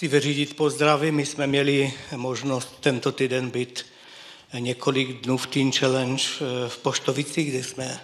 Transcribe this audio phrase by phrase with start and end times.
[0.00, 1.12] Chci vyřídit pozdravy.
[1.12, 3.86] My jsme měli možnost tento týden být
[4.58, 8.00] několik dnů v Teen Challenge eh, v Poštovici, kde jsme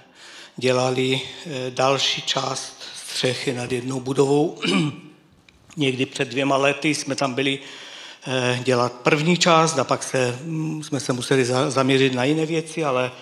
[0.56, 4.60] dělali eh, další část střechy nad jednou budovou.
[5.76, 7.58] Někdy před dvěma lety jsme tam byli
[8.26, 12.84] eh, dělat první část a pak se, mm, jsme se museli zaměřit na jiné věci,
[12.84, 13.12] ale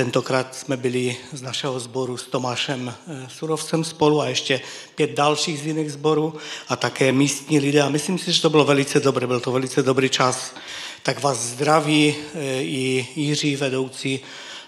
[0.00, 4.60] Tentokrát jsme byli z našeho sboru s Tomášem eh, Surovcem spolu a ještě
[4.94, 6.34] pět dalších z jiných sborů
[6.68, 7.82] a také místní lidé.
[7.82, 10.54] A myslím si, že to bylo velice dobré, byl to velice dobrý čas.
[11.02, 14.20] Tak vás zdraví eh, i Jiří, vedoucí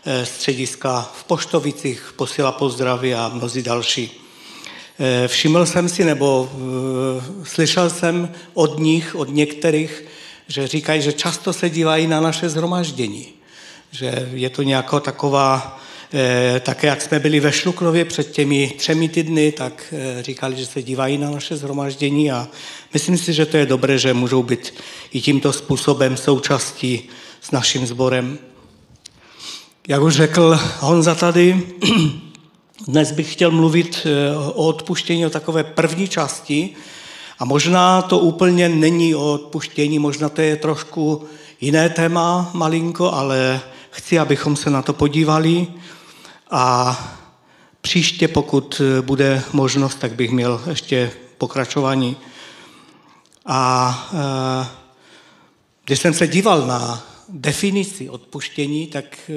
[0.05, 4.21] eh, střediska v Poštovicích, posílá pozdraví a mnozí další.
[5.27, 6.51] Všiml jsem si, nebo
[7.45, 10.05] slyšel jsem od nich, od některých,
[10.49, 13.42] že říkají, že často se dívají na naše zhromaždění
[13.93, 15.81] že je to nějaká taková,
[16.13, 20.67] eh, také jak jsme byli ve Šluknově před těmi třemi týdny, tak eh, říkali, že
[20.67, 22.49] se dívají na naše zhromaždění a
[22.93, 24.75] myslím si, že to je dobré, že můžou být
[25.13, 27.09] i tímto způsobem součástí
[27.41, 28.39] s naším sborem.
[29.89, 31.67] Jak už řekl Honza tady,
[32.89, 36.71] dnes bych chtěl mluvit eh, o odpuštění, o takové první části
[37.39, 41.25] a možná to úplně není o odpuštění, možná to je trošku
[41.61, 43.61] jiné téma malinko, ale
[43.93, 45.67] chci, abychom se na to podívali
[46.51, 46.97] a
[47.81, 52.17] příště, pokud bude možnost, tak bych měl ještě pokračování.
[53.47, 54.67] A e,
[55.85, 59.33] když jsem se díval na definici odpuštění, tak e,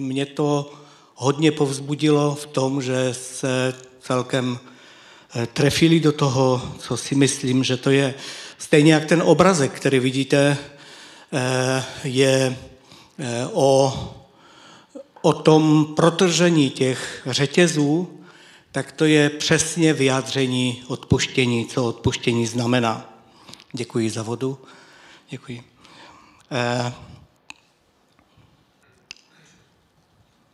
[0.00, 0.72] mě to
[1.14, 4.58] hodně povzbudilo v tom, že se celkem
[5.52, 8.14] trefili do toho, co si myslím, že to je.
[8.58, 10.56] Stejně jak ten obrazek, který vidíte,
[12.04, 12.56] je
[13.52, 13.94] o,
[15.22, 18.20] o tom protržení těch řetězů,
[18.72, 23.14] tak to je přesně vyjádření odpuštění, co odpuštění znamená.
[23.72, 24.58] Děkuji za vodu.
[25.30, 25.64] Děkuji.
[26.52, 26.92] Eh,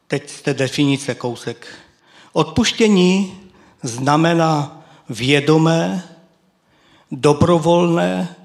[0.07, 1.67] teď jste definice kousek.
[2.33, 3.41] Odpuštění
[3.83, 6.09] znamená vědomé,
[7.11, 8.37] dobrovolné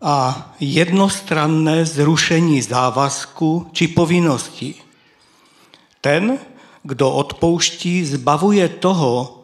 [0.00, 4.74] a jednostranné zrušení závazku či povinnosti.
[6.00, 6.38] Ten,
[6.82, 9.42] kdo odpouští, zbavuje toho,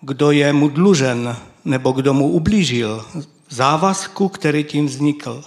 [0.00, 3.04] kdo je mu dlužen nebo kdo mu ublížil,
[3.48, 5.44] závazku, který tím vznikl.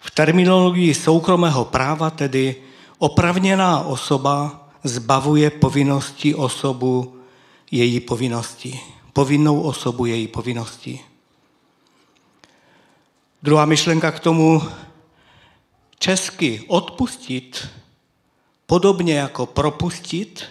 [0.00, 2.56] V terminologii soukromého práva tedy
[2.98, 7.16] opravněná osoba zbavuje povinnosti osobu
[7.70, 8.80] její povinnosti.
[9.12, 11.00] Povinnou osobu její povinnosti.
[13.42, 14.62] Druhá myšlenka k tomu,
[15.98, 17.68] česky odpustit,
[18.66, 20.44] podobně jako propustit,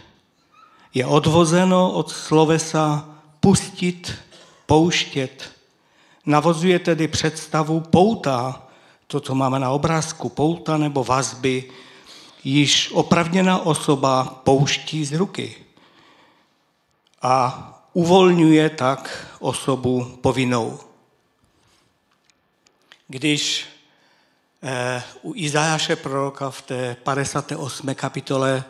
[0.93, 3.09] je odvozeno od slovesa
[3.39, 4.13] pustit,
[4.65, 5.51] pouštět.
[6.25, 8.63] Navozuje tedy představu pouta,
[9.07, 11.71] to, co máme na obrázku, pouta nebo vazby,
[12.43, 15.55] již opravněná osoba pouští z ruky
[17.21, 20.90] a uvolňuje tak osobu povinnou.
[23.11, 23.65] Když
[24.63, 27.95] eh, u Izajáše proroka v té 58.
[27.95, 28.63] kapitole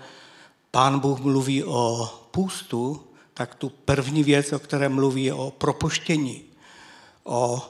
[0.72, 6.44] pán Bůh mluví o půstu, tak tu první věc, o které mluví, je o propuštění.
[7.24, 7.62] O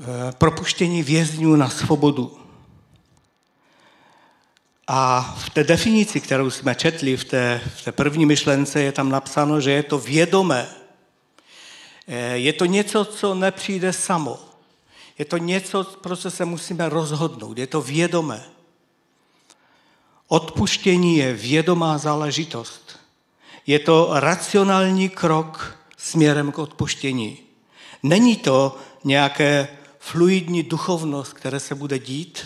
[0.00, 2.38] eh, propuštění vězňů na svobodu.
[4.86, 9.08] A v té definici, kterou jsme četli v té, v té první myšlence, je tam
[9.08, 10.68] napsáno, že je to vědomé.
[12.08, 14.55] Eh, je to něco, co nepřijde samo.
[15.18, 17.58] Je to něco, pro co se musíme rozhodnout.
[17.58, 18.44] Je to vědomé.
[20.28, 22.98] Odpuštění je vědomá záležitost.
[23.66, 27.38] Je to racionální krok směrem k odpuštění.
[28.02, 29.68] Není to nějaké
[29.98, 32.44] fluidní duchovnost, které se bude dít,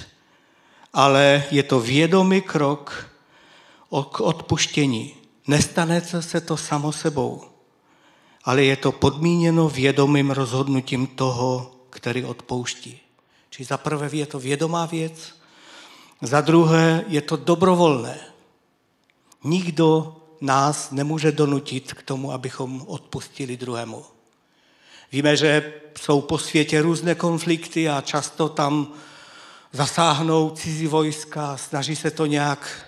[0.93, 3.07] ale je to vědomý krok
[4.11, 5.15] k odpuštění.
[5.47, 7.45] Nestane se to samo sebou,
[8.45, 13.01] ale je to podmíněno vědomým rozhodnutím toho, který odpouští.
[13.51, 15.35] Či za prvé je to vědomá věc,
[16.23, 18.21] za druhé je to dobrovolné.
[19.45, 24.05] Nikdo nás nemůže donutit k tomu, abychom odpustili druhému.
[25.13, 28.93] Víme, že jsou po světě různé konflikty a často tam
[29.73, 32.87] zasáhnou cizí vojska, snaží se to nějak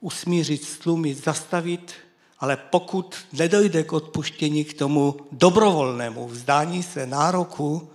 [0.00, 1.94] usmířit, stlumit, zastavit,
[2.38, 7.90] ale pokud nedojde k odpuštění k tomu dobrovolnému vzdání se nároku,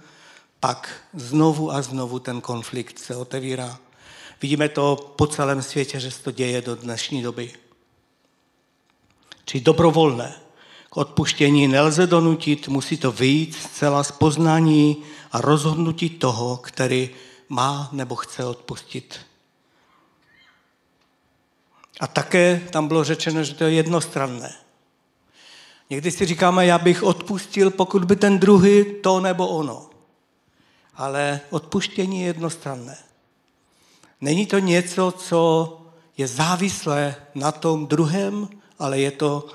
[0.66, 3.78] pak znovu a znovu ten konflikt se otevírá.
[4.42, 7.54] Vidíme to po celém světě, že se to děje do dnešní doby.
[9.46, 10.34] Či dobrovolné.
[10.90, 17.10] K odpuštění nelze donutit, musí to vyjít zcela z poznání a rozhodnutí toho, který
[17.50, 19.20] má nebo chce odpustit.
[22.00, 24.54] A také tam bylo řečeno, že to je jednostranné.
[25.90, 29.95] Někdy si říkáme, já bych odpustil, pokud by ten druhý to nebo ono.
[30.96, 32.98] Ale odpuštění je jednostranné.
[34.22, 35.82] Není to něco, co
[36.18, 38.48] je závislé na tom druhém,
[38.80, 39.48] ale je to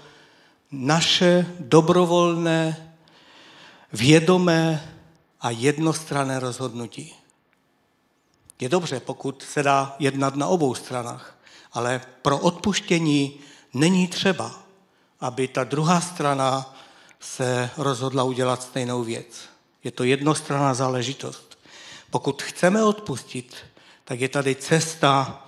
[0.73, 2.93] naše dobrovolné,
[3.93, 4.95] vědomé
[5.41, 7.15] a jednostranné rozhodnutí.
[8.61, 11.39] Je dobře, pokud se dá jednat na obou stranách,
[11.73, 13.41] ale pro odpuštění
[13.75, 14.55] není třeba,
[15.21, 16.75] aby ta druhá strana
[17.21, 19.50] se rozhodla udělat stejnou věc.
[19.85, 21.59] Je to jednostranná záležitost.
[22.11, 23.57] Pokud chceme odpustit,
[24.05, 25.45] tak je tady cesta,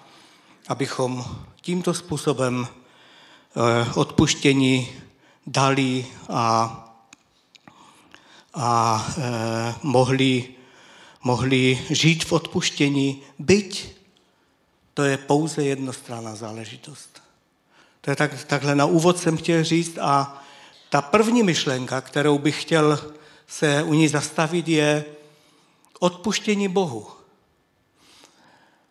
[0.68, 1.24] abychom
[1.60, 4.88] tímto způsobem eh, odpuštění
[5.46, 6.78] dali a,
[8.54, 10.48] a eh, mohli,
[11.22, 14.02] mohli žít v odpuštění, byť
[14.94, 17.22] to je pouze jednostranná záležitost.
[18.00, 20.42] To je tak, takhle na úvod jsem chtěl říct a
[20.88, 23.12] ta první myšlenka, kterou bych chtěl
[23.52, 25.04] se u ní zastavit, je
[26.00, 27.06] odpuštění Bohu.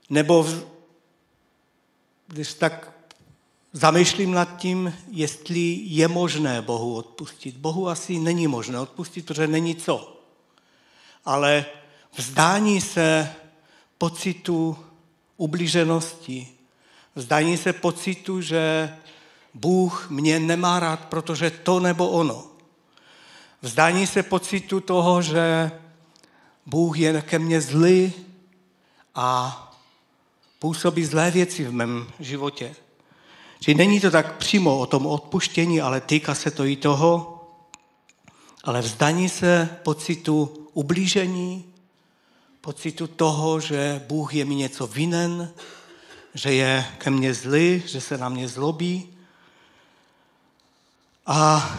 [0.09, 0.47] Nebo
[2.27, 2.91] když tak
[3.73, 7.57] zamýšlím nad tím, jestli je možné Bohu odpustit.
[7.57, 10.21] Bohu asi není možné odpustit, protože není co.
[11.25, 11.65] Ale
[12.17, 13.33] vzdání se
[13.97, 14.77] pocitu
[15.37, 16.47] ublíženosti,
[17.15, 18.93] vzdání se pocitu, že
[19.53, 22.51] Bůh mě nemá rád, protože to nebo ono.
[23.61, 25.71] Vzdání se pocitu toho, že
[26.65, 28.13] Bůh je ke mně zlý
[29.15, 29.57] a
[30.59, 32.75] působí zlé věci v mém životě.
[33.59, 37.43] Čili není to tak přímo o tom odpuštění, ale týká se to i toho,
[38.63, 41.65] ale vzdání se pocitu ublížení,
[42.61, 45.53] pocitu toho, že Bůh je mi něco vinen,
[46.33, 49.09] že je ke mně zlý, že se na mě zlobí.
[51.25, 51.69] A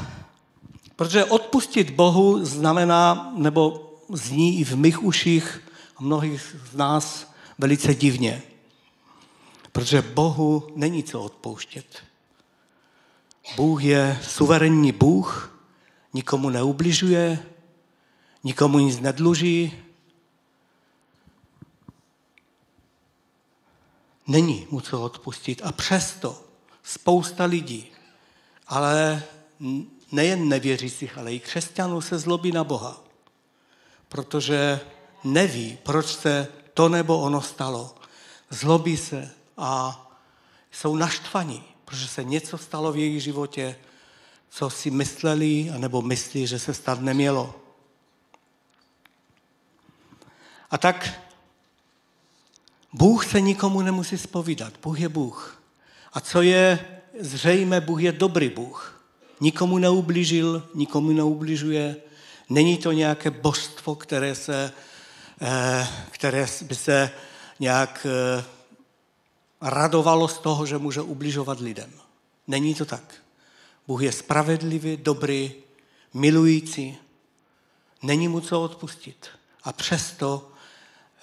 [1.03, 5.63] protože odpustit Bohu znamená, nebo zní i v mých uších
[5.97, 8.43] a mnohých z nás velice divně.
[9.73, 11.87] Protože Bohu není co odpouštět.
[13.57, 15.59] Bůh je suverénní Bůh,
[16.15, 17.39] nikomu neubližuje,
[18.45, 19.73] nikomu nic nedluží,
[24.27, 25.63] Není mu co odpustit.
[25.65, 26.45] A přesto
[26.83, 27.87] spousta lidí,
[28.67, 29.23] ale
[30.13, 33.05] nejen nevěřících, ale i křesťanů se zlobí na Boha.
[34.09, 34.81] Protože
[35.25, 37.95] neví, proč se to nebo ono stalo.
[38.51, 39.99] Zlobí se a
[40.73, 43.77] jsou naštvaní, protože se něco stalo v jejich životě,
[44.51, 47.55] co si mysleli, anebo myslí, že se stát nemělo.
[50.71, 51.21] A tak
[52.93, 54.73] Bůh se nikomu nemusí spovídat.
[54.83, 55.63] Bůh je Bůh.
[56.13, 56.87] A co je
[57.21, 59.02] zřejmé, Bůh je dobrý Bůh.
[59.43, 61.97] Nikomu neublížil, nikomu neubližuje.
[62.49, 64.73] Není to nějaké božstvo, které, se,
[65.41, 67.11] eh, které by se
[67.61, 68.45] nějak eh,
[69.61, 71.91] radovalo z toho, že může ubližovat lidem.
[72.47, 73.15] Není to tak.
[73.87, 75.53] Bůh je spravedlivý, dobrý,
[76.15, 76.97] milující.
[78.03, 79.27] Není mu co odpustit.
[79.65, 80.53] A přesto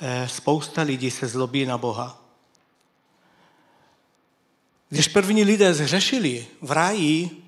[0.01, 2.22] Eh, spousta lidí se zlobí na Boha.
[4.89, 7.43] Když první lidé zřešili v ráji,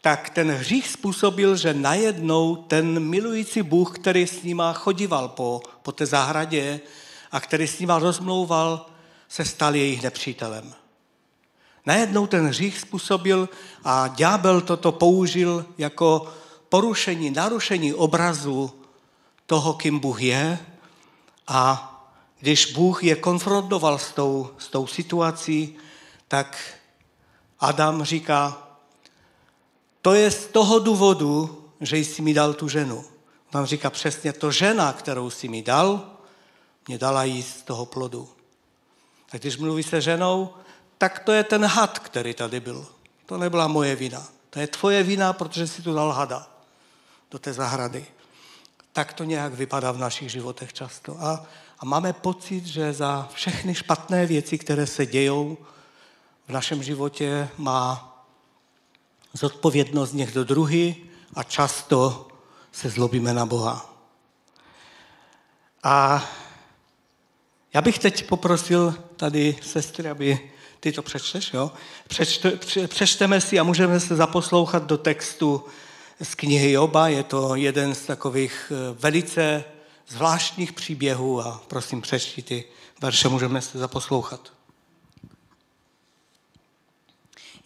[0.00, 5.92] tak ten hřích způsobil, že najednou ten milující Bůh, který s nima chodíval po, po
[5.92, 6.80] té zahradě
[7.32, 8.86] a který s nima rozmlouval,
[9.28, 10.74] se stal jejich nepřítelem.
[11.86, 13.48] Najednou ten hřích způsobil
[13.84, 16.32] a ďábel toto použil jako
[16.68, 18.72] porušení, narušení obrazu
[19.46, 20.58] toho, kým Bůh je
[21.48, 21.86] a
[22.40, 25.76] když Bůh je konfrontoval s tou, s tou situací,
[26.28, 26.74] tak
[27.60, 28.69] Adam říká,
[30.02, 33.04] to je z toho důvodu, že jsi mi dal tu ženu.
[33.50, 36.10] Tam říká přesně, to žena, kterou jsi mi dal,
[36.88, 38.28] mě dala jíst z toho plodu.
[39.32, 40.54] A když mluví se ženou,
[40.98, 42.86] tak to je ten had, který tady byl.
[43.26, 44.28] To nebyla moje vina.
[44.50, 46.50] To je tvoje vina, protože jsi tu dal hada
[47.30, 48.06] do té zahrady
[48.92, 51.16] tak to nějak vypadá v našich životech často.
[51.20, 51.46] A,
[51.78, 55.58] a máme pocit, že za všechny špatné věci, které se dějou
[56.48, 58.09] v našem životě, má
[59.32, 60.96] zodpovědnost někdo druhý
[61.34, 62.28] a často
[62.72, 63.94] se zlobíme na Boha.
[65.82, 66.24] A
[67.74, 71.72] já bych teď poprosil tady sestry, aby Ty to přečteš, jo?
[72.08, 72.52] Přečte,
[72.86, 75.64] přečteme si a můžeme se zaposlouchat do textu
[76.22, 77.08] z knihy Joba.
[77.08, 79.64] Je to jeden z takových eh, velice
[80.08, 82.64] zvláštních příběhů a prosím přečti ty
[83.00, 84.52] verše, můžeme se zaposlouchat.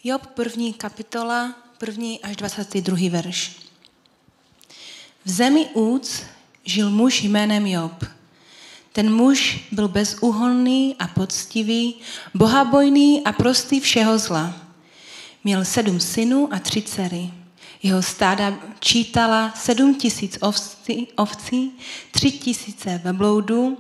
[0.07, 3.11] Job, první kapitola, první až 22.
[3.11, 3.57] verš.
[5.25, 6.23] V zemi Úc
[6.65, 8.05] žil muž jménem Job.
[8.93, 11.95] Ten muž byl bezúhonný a poctivý,
[12.35, 14.57] bohabojný a prostý všeho zla.
[15.45, 17.31] Měl sedm synů a tři dcery.
[17.83, 21.73] Jeho stáda čítala sedm tisíc ovcí, ovcí,
[22.11, 23.79] tři tisíce vebloudů,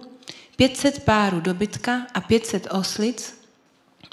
[0.56, 3.33] pětset párů dobytka a pětset oslic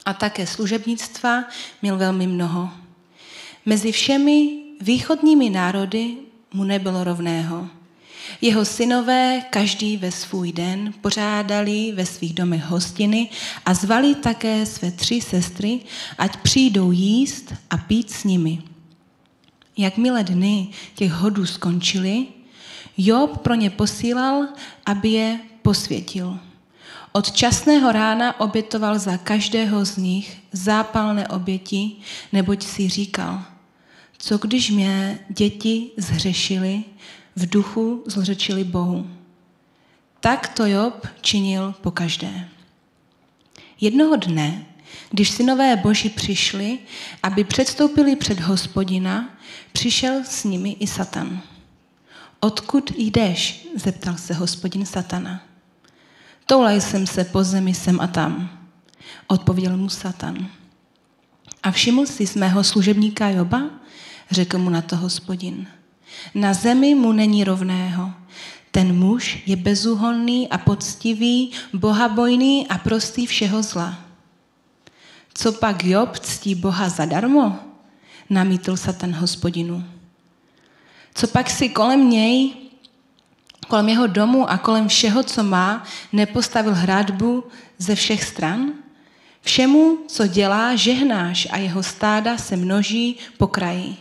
[0.06, 1.44] a také služebnictva
[1.82, 2.70] měl velmi mnoho.
[3.66, 6.16] Mezi všemi východními národy
[6.54, 7.68] mu nebylo rovného.
[8.42, 13.30] Jeho synové každý ve svůj den pořádali ve svých domech hostiny
[13.66, 15.80] a zvali také své tři sestry,
[16.18, 18.62] ať přijdou jíst a pít s nimi.
[19.78, 22.26] Jakmile dny těch hodů skončily,
[22.98, 24.48] Job pro ně posílal,
[24.86, 26.40] aby je posvětil.
[27.14, 31.92] Od časného rána obětoval za každého z nich zápalné oběti,
[32.32, 33.44] neboť si říkal,
[34.18, 36.84] co když mě děti zhřešili,
[37.36, 39.10] v duchu zlřečili Bohu.
[40.20, 42.50] Tak to Job činil po každé.
[43.82, 44.66] Jednoho dne,
[45.10, 46.80] když synové Boží přišli,
[47.24, 49.38] aby předstoupili před hospodina,
[49.74, 51.42] přišel s nimi i Satan.
[52.40, 53.68] Odkud jdeš?
[53.76, 55.51] zeptal se hospodin Satana.
[56.52, 58.50] Toulaj jsem se po zemi sem a tam,
[59.28, 60.48] odpověděl mu Satan.
[61.64, 63.62] A všiml jsi z mého služebníka Joba?
[64.32, 65.68] Řekl mu na to hospodin.
[66.36, 68.12] Na zemi mu není rovného.
[68.72, 73.98] Ten muž je bezúhonný a poctivý, bohabojný a prostý všeho zla.
[75.34, 77.60] Co pak Job ctí Boha zadarmo?
[78.30, 79.84] Namítl Satan hospodinu.
[81.14, 82.54] Co pak si kolem něj,
[83.72, 87.44] kolem jeho domu a kolem všeho, co má, nepostavil hradbu
[87.78, 88.74] ze všech stran?
[89.42, 93.96] Všemu, co dělá, žehnáš a jeho stáda se množí po kraji.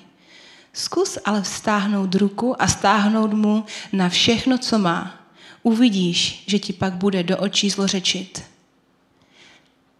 [0.72, 5.14] Zkus ale vztáhnout ruku a stáhnout mu na všechno, co má.
[5.62, 8.42] Uvidíš, že ti pak bude do očí zlořečit.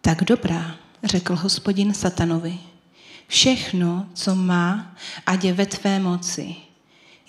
[0.01, 2.59] Tak dobrá, řekl hospodin satanovi.
[3.27, 6.55] Všechno, co má, ať je ve tvé moci.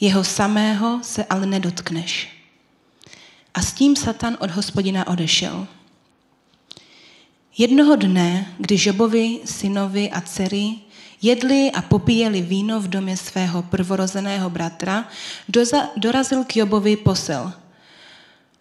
[0.00, 2.31] Jeho samého se ale nedotkneš.
[3.54, 5.66] A s tím Satan od hospodina odešel.
[7.59, 10.75] Jednoho dne, když Jobovi synovi a dcery
[11.23, 15.09] jedli a popíjeli víno v domě svého prvorozeného bratra,
[15.97, 17.52] dorazil k Jobovi posel.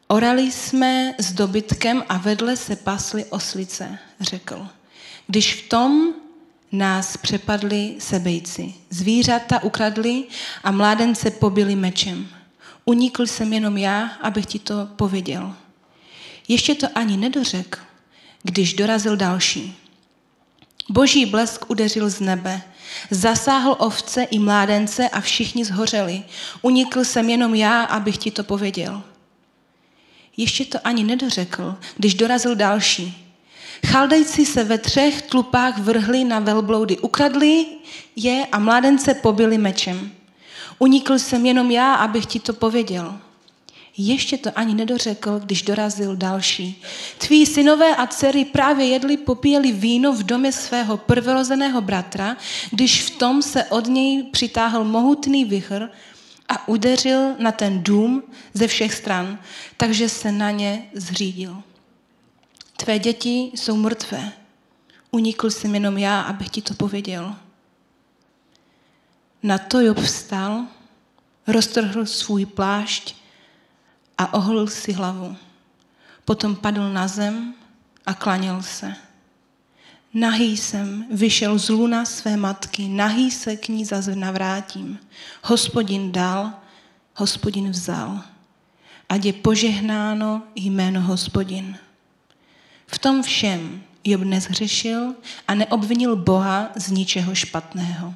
[0.08, 4.68] Orali jsme s dobytkem a vedle se pasly oslice, řekl.
[5.28, 6.14] Když v tom
[6.72, 8.74] nás přepadli sebejci.
[8.90, 10.24] Zvířata ukradli
[10.64, 12.28] a mládence pobili mečem.
[12.86, 15.56] Unikl jsem jenom já, abych ti to pověděl.
[16.48, 17.80] Ještě to ani nedořekl,
[18.44, 19.78] když dorazil další.
[20.90, 22.62] Boží blesk udeřil z nebe.
[23.10, 26.24] Zasáhl ovce i mládence a všichni zhořeli.
[26.62, 29.04] Unikl jsem jenom já, abych ti to pověděl.
[30.38, 33.36] Ještě to ani nedořekl, když dorazil další.
[33.88, 37.66] Chaldejci se ve třech tlupách vrhli na velbloudy, ukradli
[38.16, 40.12] je a mládence pobili mečem.
[40.82, 43.20] Unikl jsem jenom já, abych ti to pověděl.
[43.98, 46.82] Ještě to ani nedořekl, když dorazil další.
[47.18, 52.38] Tví synové a dcery právě jedli, popíjeli víno v domě svého prvorozeného bratra,
[52.72, 55.90] když v tom se od něj přitáhl mohutný vychr
[56.50, 58.24] a udeřil na ten dům
[58.54, 59.40] ze všech stran,
[59.78, 61.64] takže se na ně zřídil.
[62.78, 64.32] Tvé děti jsou mrtvé.
[65.12, 67.36] Unikl jsem jenom já, abych ti to pověděl.
[69.44, 70.66] Na to Job vstal,
[71.48, 73.16] roztrhl svůj plášť
[74.18, 75.36] a oholil si hlavu.
[76.26, 77.54] Potom padl na zem
[78.06, 78.96] a klaněl se.
[80.14, 85.00] Nahý jsem vyšel z luna své matky, nahý se k ní zase navrátím.
[85.44, 86.54] Hospodin dal,
[87.16, 88.22] hospodin vzal.
[89.10, 91.78] Ať je požehnáno jméno hospodin.
[92.88, 95.16] V tom všem Job nezhřešil
[95.48, 98.14] a neobvinil Boha z ničeho špatného.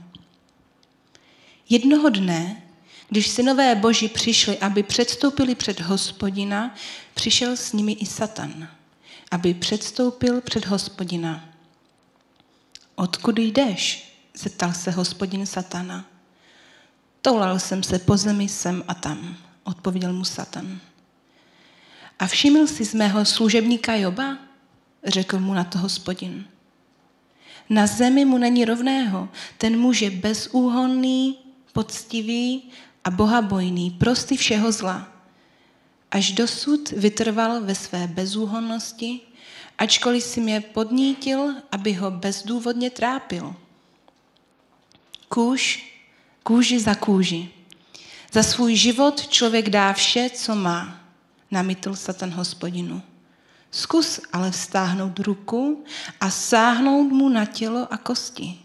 [1.70, 2.62] Jednoho dne
[3.10, 6.76] když synové boží přišli, aby předstoupili před hospodina,
[7.14, 8.68] přišel s nimi i Satan,
[9.32, 11.50] aby předstoupil před hospodina.
[12.96, 14.12] Odkud jdeš?
[14.34, 16.06] zeptal se hospodin Satana.
[17.22, 20.80] Toulal jsem se po zemi sem a tam, odpověděl mu Satan.
[22.20, 24.38] A všiml si z mého služebníka Joba?
[25.04, 26.46] Řekl mu na to hospodin.
[27.70, 29.30] Na zemi mu není rovného.
[29.58, 31.45] Ten muž je bezúhonný,
[31.76, 32.72] poctivý
[33.04, 35.12] a bohabojný, prostý všeho zla.
[36.12, 39.20] Až dosud vytrval ve své bezúhonnosti,
[39.78, 43.56] ačkoliv si mě podnítil, aby ho bezdůvodně trápil.
[45.30, 45.94] Kůž,
[46.44, 47.50] kůži za kůži.
[48.32, 51.00] Za svůj život člověk dá vše, co má,
[51.52, 53.02] namítl Satan hospodinu.
[53.72, 55.84] Zkus ale vztáhnout ruku
[56.20, 58.65] a sáhnout mu na tělo a kosti.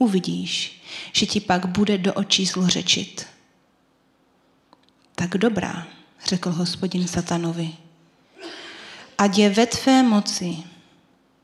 [0.00, 3.26] Uvidíš, že ti pak bude do očí zlořečit.
[5.14, 5.86] Tak dobrá,
[6.24, 7.72] řekl hospodin satanovi.
[9.18, 10.56] Ať je ve tvé moci,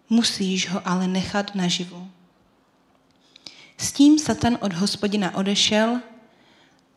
[0.09, 2.11] musíš ho ale nechat naživu.
[3.77, 6.01] S tím Satan od hospodina odešel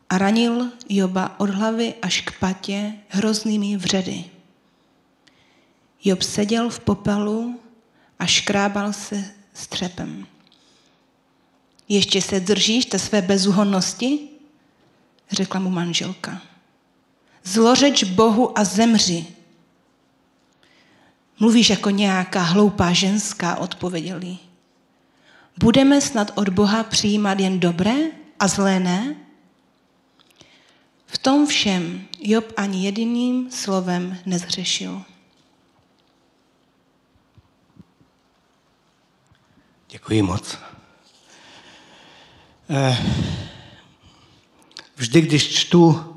[0.08, 4.24] a ranil Joba od hlavy až k patě hroznými vředy.
[6.04, 7.60] Job seděl v popelu
[8.18, 9.24] a škrábal se
[9.54, 10.26] střepem.
[11.92, 14.28] Ještě se držíš té své bezúhonnosti?
[15.30, 16.42] Řekla mu manželka.
[17.44, 19.26] Zlořeč Bohu a zemři.
[21.40, 24.38] Mluvíš jako nějaká hloupá ženská, odpověděl jí.
[25.58, 27.96] Budeme snad od Boha přijímat jen dobré
[28.38, 29.16] a zlé ne?
[31.06, 35.02] V tom všem Job ani jediným slovem nezřešil.
[39.88, 40.69] Děkuji moc.
[42.72, 42.98] Eh,
[44.96, 46.14] vždy, když čtu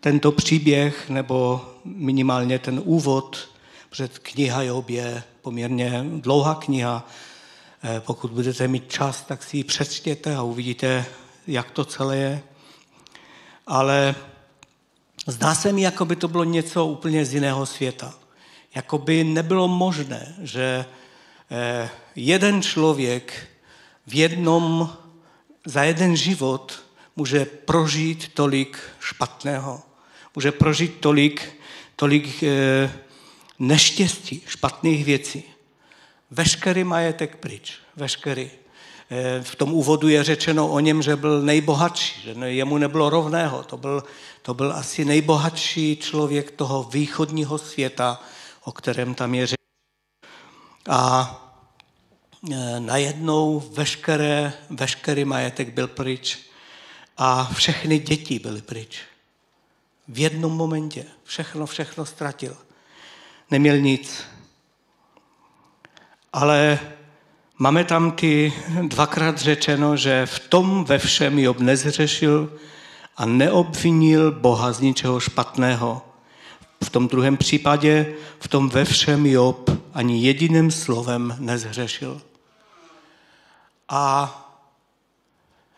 [0.00, 3.48] tento příběh, nebo minimálně ten úvod,
[3.90, 7.06] před kniha Job je poměrně dlouhá kniha,
[7.82, 11.06] eh, pokud budete mít čas, tak si ji přečtěte a uvidíte,
[11.46, 12.42] jak to celé je.
[13.66, 14.14] Ale
[15.26, 18.14] zdá se mi, jako by to bylo něco úplně z jiného světa.
[18.74, 20.84] Jako by nebylo možné, že
[21.50, 23.48] Eh, jeden člověk
[24.06, 24.92] v jednom,
[25.68, 26.82] za jeden život
[27.16, 29.82] může prožít tolik špatného,
[30.34, 31.52] může prožít tolik,
[31.96, 32.92] tolik eh,
[33.58, 35.44] neštěstí, špatných věcí.
[36.30, 38.50] Veškerý majetek pryč, veškerý.
[39.10, 43.62] Eh, v tom úvodu je řečeno o něm, že byl nejbohatší, že jemu nebylo rovného.
[43.62, 44.04] To byl,
[44.42, 48.22] to byl asi nejbohatší člověk toho východního světa,
[48.64, 49.58] o kterém tam je řečeno
[50.88, 51.47] a
[52.78, 56.38] najednou veškeré, veškerý majetek byl pryč
[57.16, 59.00] a všechny děti byly pryč.
[60.08, 62.56] V jednom momentě všechno, všechno ztratil.
[63.50, 64.24] Neměl nic.
[66.32, 66.78] Ale
[67.58, 72.58] máme tam ty dvakrát řečeno, že v tom ve všem Job nezřešil
[73.16, 76.02] a neobvinil Boha z ničeho špatného.
[76.84, 82.20] V tom druhém případě, v tom ve všem Job ani jediným slovem nezhřešil.
[83.88, 84.34] A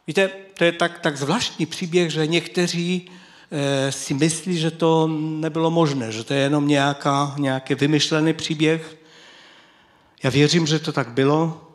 [0.07, 3.11] víte, to je tak, tak zvláštní příběh, že někteří
[3.51, 8.97] e, si myslí, že to nebylo možné, že to je jenom nějaká, nějaký vymyšlený příběh.
[10.23, 11.71] Já věřím, že to tak bylo.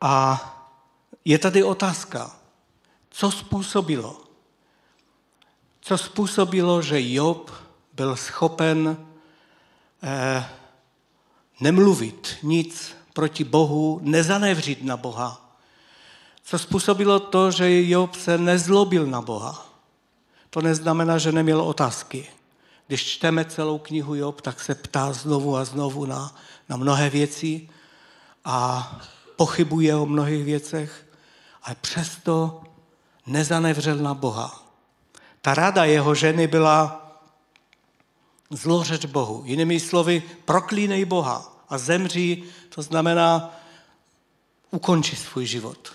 [0.00, 0.48] A
[1.24, 2.36] je tady otázka,
[3.10, 4.20] co způsobilo?
[5.80, 7.50] Co způsobilo, že Job
[7.92, 9.06] byl schopen
[10.02, 10.44] eh,
[11.60, 15.56] nemluvit nic proti Bohu, nezanevřít na Boha.
[16.44, 19.66] Co způsobilo to, že Job se nezlobil na Boha.
[20.50, 22.26] To neznamená, že neměl otázky.
[22.86, 26.34] Když čteme celou knihu Job, tak se ptá znovu a znovu na,
[26.68, 27.68] na mnohé věci
[28.44, 28.90] a
[29.36, 31.06] pochybuje o mnohých věcech,
[31.62, 32.62] ale přesto
[33.26, 34.62] nezanevřel na Boha.
[35.40, 37.08] Ta rada jeho ženy byla
[38.50, 39.42] zlořeč Bohu.
[39.46, 43.56] Jinými slovy, proklínej Boha a zemří, to znamená
[44.70, 45.92] ukončit svůj život.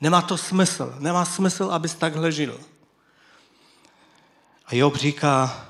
[0.00, 0.94] Nemá to smysl.
[0.98, 2.60] Nemá smysl, abys takhle žil.
[4.66, 5.66] A Job říká,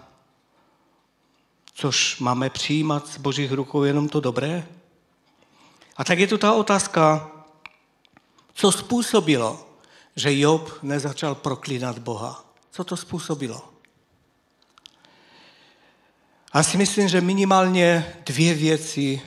[1.75, 4.67] což máme přijímat z božích rukou jenom to dobré?
[5.97, 7.31] A tak je tu ta otázka,
[8.55, 9.67] co způsobilo,
[10.17, 12.45] že Job nezačal proklínat Boha.
[12.71, 13.72] Co to způsobilo?
[16.53, 19.23] A si myslím, že minimálně dvě věci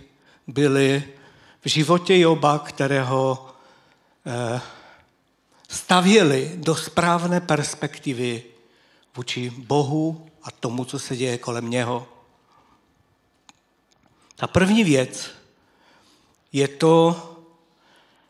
[0.48, 1.04] byly
[1.62, 3.48] v životě Joba, kterého
[4.26, 4.62] eh,
[5.70, 8.44] stavěli do správné perspektivy
[9.16, 12.08] vůči Bohu a tomu, co se děje kolem něho.
[14.36, 15.30] Ta první věc
[16.54, 17.32] je to,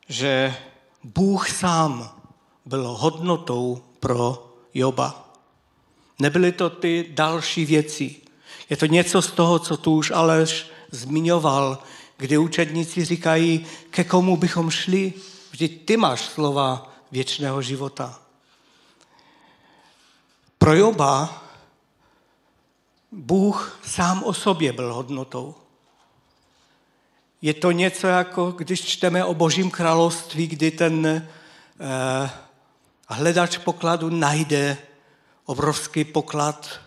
[0.10, 0.56] že
[1.04, 2.22] Bůh sám
[2.66, 5.34] byl hodnotou pro Joba.
[6.20, 8.25] Nebyly to ty další věci.
[8.70, 11.84] Je to něco z toho, co tu už Aleš zmiňoval,
[12.18, 15.14] kdy učedníci říkají, ke komu bychom šli,
[15.52, 18.20] vždyť ty máš slova věčného života.
[20.58, 21.44] Pro Joba
[23.12, 25.56] Bůh sám o sobě byl hodnotou.
[27.42, 32.30] Je to něco jako, když čteme o Božím království, kdy ten eh,
[33.08, 34.78] hledač pokladu najde
[35.46, 36.80] obrovský poklad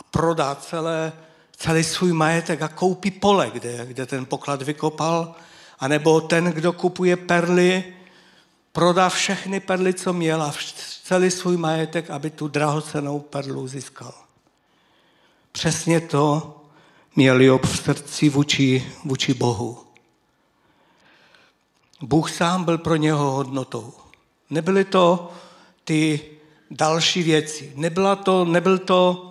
[0.00, 1.12] a prodá celé,
[1.56, 5.34] celý svůj majetek a koupí pole, kde, kde ten poklad vykopal,
[5.78, 7.84] anebo ten, kdo kupuje perly,
[8.72, 10.54] prodá všechny perly, co měl a
[11.02, 14.14] celý svůj majetek, aby tu drahocenou perlu získal.
[15.52, 16.56] Přesně to
[17.16, 19.78] měl Job v srdci vůči, vůči Bohu.
[22.02, 23.92] Bůh sám byl pro něho hodnotou.
[24.50, 25.32] Nebyly to
[25.84, 26.20] ty
[26.70, 27.72] další věci.
[27.76, 29.29] Nebyla to, nebyl to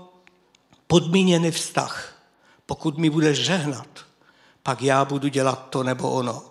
[0.90, 2.14] podmíněný vztah.
[2.66, 3.88] Pokud mi budeš žehnat,
[4.64, 6.42] pak já budu dělat to nebo ono.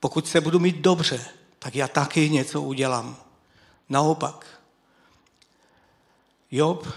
[0.00, 1.24] Pokud se budu mít dobře,
[1.58, 3.16] tak já taky něco udělám.
[3.88, 4.46] Naopak,
[6.50, 6.88] Job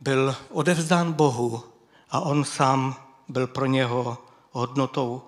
[0.00, 1.62] byl odevzdán Bohu
[2.10, 2.96] a on sám
[3.28, 4.18] byl pro něho
[4.50, 5.22] hodnotou.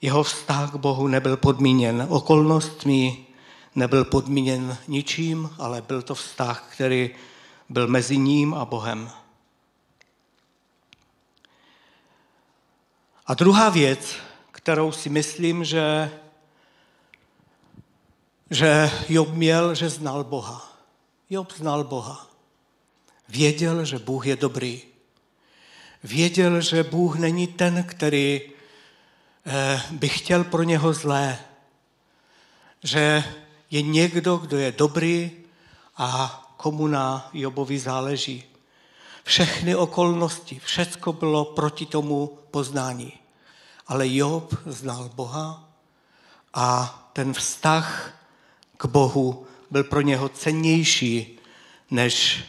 [0.00, 3.26] Jeho vztah k Bohu nebyl podmíněn okolnostmi,
[3.74, 7.10] nebyl podmíněn ničím, ale byl to vztah, který
[7.72, 9.10] byl mezi ním a Bohem.
[13.26, 14.16] A druhá věc,
[14.50, 16.10] kterou si myslím, že,
[18.50, 20.72] že Job měl, že znal Boha.
[21.30, 22.26] Job znal Boha.
[23.28, 24.82] Věděl, že Bůh je dobrý.
[26.02, 28.40] Věděl, že Bůh není ten, který
[29.46, 31.38] eh, by chtěl pro něho zlé.
[32.82, 33.24] Že
[33.70, 35.30] je někdo, kdo je dobrý
[35.96, 38.44] a komu na Jobovi záleží.
[39.24, 43.12] Všechny okolnosti, všecko bylo proti tomu poznání.
[43.86, 45.68] Ale Job znal Boha
[46.54, 48.14] a ten vztah
[48.76, 51.38] k Bohu byl pro něho cennější
[51.90, 52.44] než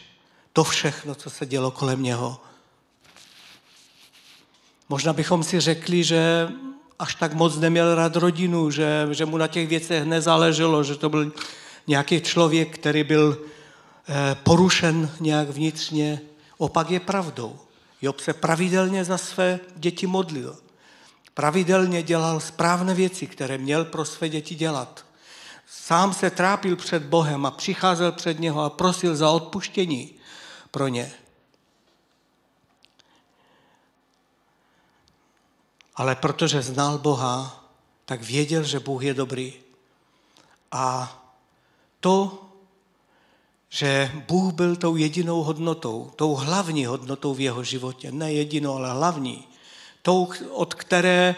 [0.52, 2.40] to všechno, co se dělo kolem něho.
[4.88, 6.48] Možná bychom si řekli, že
[6.98, 11.08] až tak moc neměl rád rodinu, že, že mu na těch věcech nezáleželo, že to
[11.08, 11.32] byl
[11.86, 13.53] nějaký člověk, který byl
[14.42, 16.20] porušen nějak vnitřně.
[16.58, 17.58] Opak je pravdou.
[18.02, 20.58] Job se pravidelně za své děti modlil.
[21.34, 25.06] Pravidelně dělal správné věci, které měl pro své děti dělat.
[25.66, 30.14] Sám se trápil před Bohem a přicházel před něho a prosil za odpuštění
[30.70, 31.12] pro ně.
[35.96, 37.64] Ale protože znal Boha,
[38.04, 39.54] tak věděl, že Bůh je dobrý.
[40.72, 41.16] A
[42.00, 42.43] to,
[43.74, 48.90] že Bůh byl tou jedinou hodnotou, tou hlavní hodnotou v jeho životě, ne jedinou, ale
[48.90, 49.44] hlavní,
[50.02, 51.34] tou, od které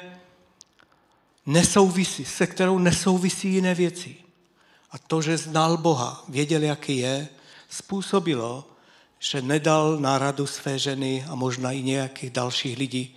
[1.47, 4.17] nesouvisí, se kterou nesouvisí jiné věci.
[4.91, 7.29] A to, že znal Boha, věděl, jaký je,
[7.69, 8.65] způsobilo,
[9.19, 13.15] že nedal náradu své ženy a možná i nějakých dalších lidí.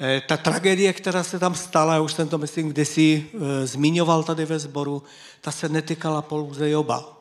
[0.00, 4.22] Eh, ta tragédie, která se tam stala, já už jsem to myslím kdysi e, zmiňoval
[4.22, 5.02] tady ve sboru,
[5.40, 7.19] ta se netýkala pouze Joba.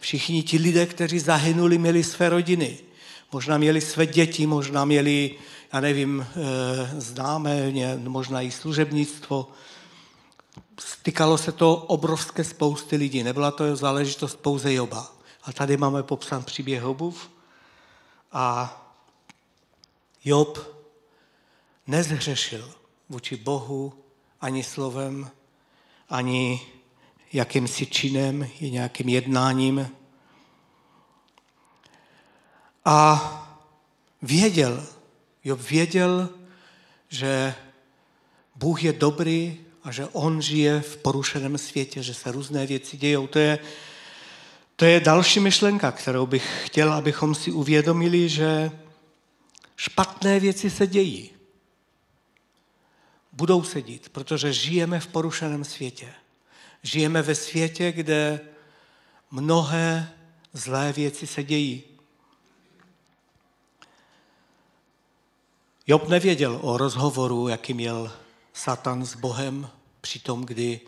[0.00, 2.78] Všichni ti lidé, kteří zahynuli, měli své rodiny.
[3.32, 5.34] Možná měli své děti, možná měli,
[5.72, 9.48] já nevím, e, známé, možná i služebnictvo.
[10.80, 13.22] Stykalo se to obrovské spousty lidí.
[13.22, 15.12] Nebyla to záležitost pouze Joba.
[15.44, 17.30] A tady máme popsán příběh Jobův.
[18.32, 18.74] A
[20.24, 20.58] Job
[21.86, 22.70] nezhřešil
[23.08, 23.92] vůči Bohu
[24.40, 25.30] ani slovem,
[26.08, 26.60] ani
[27.32, 29.88] jakýmsi činem, i nějakým jednáním.
[32.84, 33.58] A
[34.22, 34.86] věděl,
[35.44, 36.28] Job věděl,
[37.08, 37.54] že
[38.54, 43.26] Bůh je dobrý a že on žije v porušeném světě, že se různé věci dějou.
[43.26, 43.58] To je
[44.78, 48.70] to je další myšlenka, kterou bych chtěl, abychom si uvědomili, že
[49.76, 51.30] špatné věci se dějí.
[53.32, 56.14] Budou se dít, protože žijeme v porušeném světě.
[56.82, 58.40] Žijeme ve světě, kde
[59.30, 60.12] mnohé
[60.52, 61.82] zlé věci se dějí.
[65.86, 68.12] Job nevěděl o rozhovoru, jaký měl
[68.52, 70.80] Satan s Bohem při tom, kdy,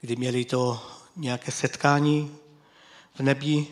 [0.00, 2.36] kdy měli to nějaké setkání
[3.14, 3.66] v nebi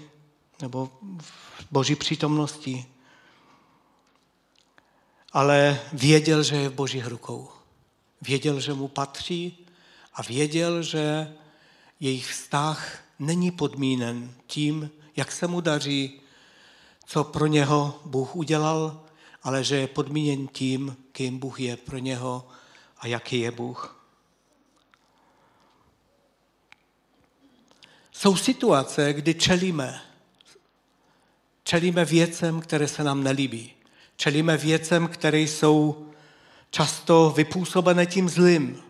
[0.62, 2.86] nebo v boží přítomnosti.
[5.32, 7.48] Ale věděl, že je v božích rukou.
[8.22, 9.66] Věděl, že mu patří
[10.14, 11.34] a věděl, že
[12.00, 16.20] jejich vztah není podmínen tím, jak se mu daří,
[17.06, 19.04] co pro něho Bůh udělal,
[19.42, 22.48] ale že je podmíněn tím, kým Bůh je pro něho
[22.98, 23.96] a jaký je Bůh.
[28.12, 30.00] Jsou situace, kdy čelíme.
[31.64, 33.72] Čelíme věcem, které se nám nelíbí.
[34.16, 36.10] Čelíme věcem, které jsou
[36.70, 38.82] často vypůsobené tím zlým.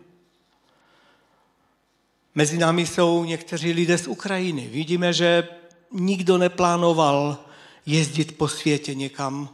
[2.41, 4.69] Mezi námi jsou někteří lidé z Ukrajiny.
[4.69, 5.49] Vidíme, že
[5.93, 7.39] nikdo neplánoval
[7.87, 9.49] jezdit po světě někam,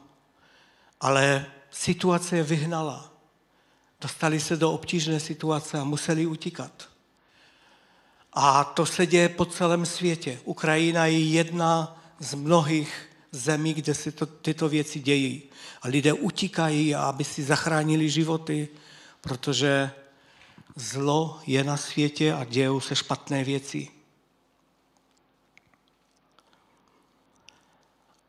[1.00, 3.12] ale situace je vyhnala.
[4.00, 6.88] Dostali se do obtížné situace a museli utíkat.
[8.32, 10.38] A to se děje po celém světě.
[10.44, 15.42] Ukrajina je jedna z mnohých zemí, kde se to, tyto věci dějí.
[15.82, 18.68] A lidé utíkají, aby si zachránili životy,
[19.20, 19.90] protože
[20.76, 23.88] zlo je na světě a dějou se špatné věci.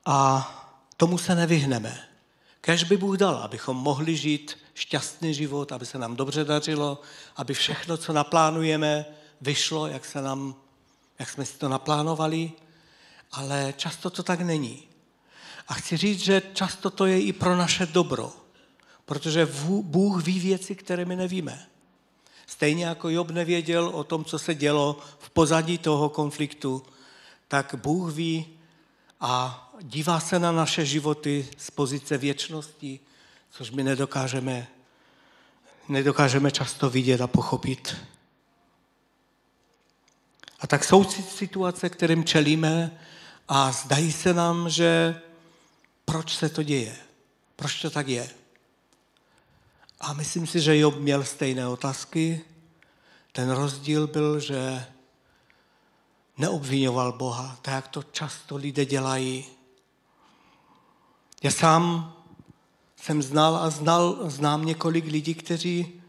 [0.06, 0.50] A
[0.98, 2.08] tomu se nevyhneme.
[2.62, 7.02] Kež by Bůh dal, abychom mohli žít šťastný život, aby se nám dobře dařilo,
[7.36, 9.06] aby všechno, co naplánujeme,
[9.42, 10.56] vyšlo, jak, se nám,
[11.20, 12.52] jak jsme si to naplánovali,
[13.32, 14.84] ale často to tak není.
[15.68, 18.34] A chci říct, že často to je i pro naše dobro,
[19.06, 19.48] protože
[19.82, 21.68] Bůh ví věci, které my nevíme.
[22.48, 26.84] Stejně jako Job nevěděl o tom, co se dělo v pozadí toho konfliktu,
[27.48, 28.48] tak Bůh ví
[29.20, 33.00] a dívá se na naše životy z pozice věčnosti,
[33.52, 34.68] což my nedokážeme,
[35.90, 37.96] nedokážeme často vidět a pochopit.
[40.60, 43.00] A tak jsou situace, kterým čelíme
[43.48, 45.22] a zdají se nám, že
[46.06, 46.96] proč se to děje,
[47.56, 48.30] proč to tak je.
[50.00, 52.42] A myslím si, že Job měl stejné otázky.
[53.32, 54.86] Ten rozdíl byl, že
[56.38, 59.46] neobvinoval Boha, tak jak to často lidé dělají.
[61.44, 62.14] Já sám
[63.02, 66.02] jsem znal a znal, znám několik lidí, kteří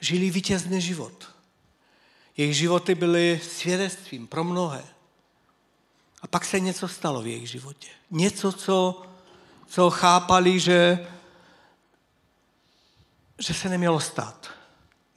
[0.00, 1.28] žili vítězný život.
[2.36, 4.84] Jejich životy byly svědectvím pro mnohé.
[6.22, 7.88] A pak se něco stalo v jejich životě.
[8.10, 9.02] Něco, co,
[9.66, 11.06] co chápali, že,
[13.38, 14.50] že se nemělo stát.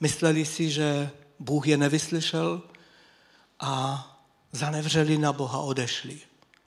[0.00, 2.62] Mysleli si, že Bůh je nevyslyšel
[3.60, 4.02] a
[4.52, 6.20] zanevřeli na Boha, odešli.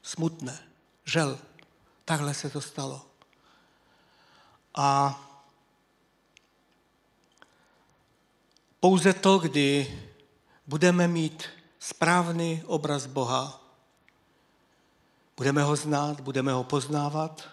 [0.04, 0.60] Smutné,
[1.06, 1.40] žel.
[2.06, 3.06] Takhle se to stalo.
[4.76, 5.20] A
[8.80, 10.00] pouze to, kdy
[10.68, 11.44] budeme mít
[11.80, 13.64] správný obraz Boha,
[15.38, 17.50] budeme ho znát, budeme ho poznávat,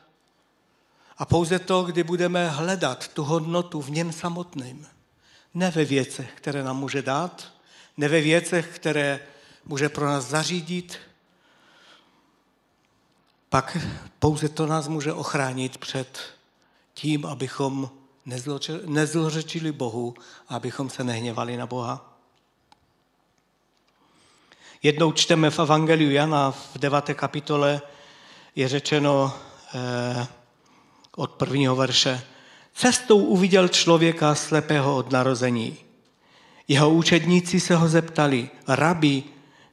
[1.18, 4.87] a pouze to, kdy budeme hledat tu hodnotu v něm samotným.
[5.55, 7.52] Ne ve věcech, které nám může dát,
[7.96, 9.20] ne ve věcech, které
[9.64, 10.98] může pro nás zařídit,
[13.48, 13.76] pak
[14.18, 16.20] pouze to nás může ochránit před
[16.94, 17.90] tím, abychom
[18.87, 20.14] nezlořečili Bohu
[20.48, 22.18] a abychom se nehněvali na Boha.
[24.83, 27.81] Jednou čteme v Evangeliu Jana v deváté kapitole
[28.57, 29.33] je řečeno
[29.74, 30.26] eh,
[31.16, 32.22] od prvního verše.
[32.74, 35.76] Cestou uviděl člověka slepého od narození.
[36.68, 39.22] Jeho učedníci se ho zeptali, rabi,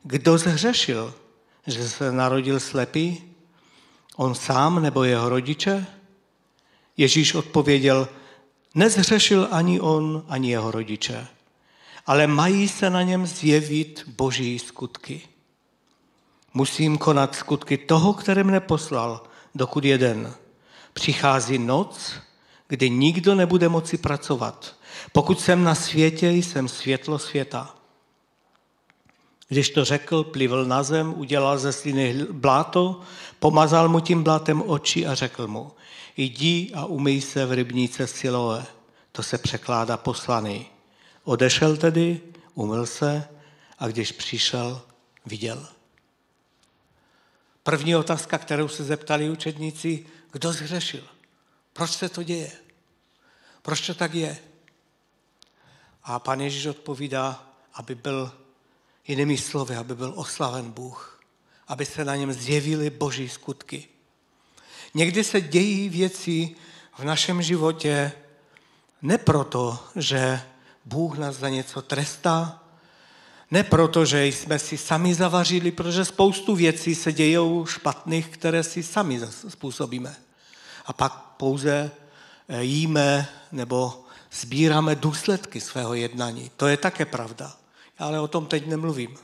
[0.04, 1.14] kdo zhřešil,
[1.68, 3.24] že se narodil slepý?
[4.16, 5.86] On sám nebo jeho rodiče?
[6.98, 8.08] Ježíš odpověděl,
[8.76, 11.28] nezhřešil ani on, ani jeho rodiče,
[12.06, 15.22] ale mají se na něm zjevit boží skutky.
[16.54, 19.24] Musím konat skutky toho, který mne poslal,
[19.56, 20.34] dokud jeden.
[20.94, 22.14] Přichází noc,
[22.68, 24.76] kdy nikdo nebude moci pracovat.
[25.12, 27.76] Pokud jsem na světě, jsem světlo světa.
[29.48, 33.02] Když to řekl, plivl na zem, udělal ze sliny bláto,
[33.40, 35.72] pomazal mu tím blátem oči a řekl mu,
[36.18, 38.66] jdi a umyj se v rybníce Siloe.
[39.12, 40.66] To se překládá poslaný.
[41.24, 42.22] Odešel tedy,
[42.54, 43.28] umyl se
[43.80, 44.82] a když přišel,
[45.26, 45.68] viděl.
[47.64, 51.08] První otázka, kterou se zeptali učedníci, kdo zhřešil?
[51.74, 52.52] Proč se to děje?
[53.62, 54.38] Proč to tak je?
[56.04, 58.32] A pan Ježíš odpovídá, aby byl
[59.08, 61.22] Jinými slovy, aby byl oslaven Bůh,
[61.68, 63.88] aby se na něm zjevily boží skutky.
[64.94, 66.56] Někdy se dějí věci
[66.98, 68.12] v našem životě
[69.02, 70.42] ne proto, že
[70.86, 72.63] Bůh nás za něco trestá,
[73.54, 78.84] ne proto, že jsme si sami zavařili, protože spoustu věcí se dějou špatných, které si
[78.84, 80.16] sami způsobíme.
[80.86, 81.92] A pak pouze
[82.50, 86.52] eh, jíme nebo sbíráme důsledky svého jednání.
[86.58, 87.54] To je také pravda
[88.04, 89.18] ale o tom teď nemluvím.